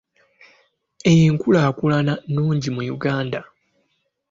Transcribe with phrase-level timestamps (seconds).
[1.15, 3.39] Enkulaakulana nnungi mu Uganda.